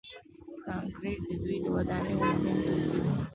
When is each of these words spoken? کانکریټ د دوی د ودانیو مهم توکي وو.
کانکریټ 0.65 1.19
د 1.27 1.31
دوی 1.43 1.57
د 1.63 1.65
ودانیو 1.75 2.15
مهم 2.19 2.37
توکي 2.63 2.99
وو. 3.03 3.13